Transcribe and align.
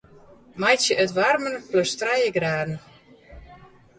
Meitsje 0.61 0.93
it 1.03 1.11
waarmer 1.17 1.55
plus 1.69 1.91
trije 1.99 2.29
graden. 2.37 2.71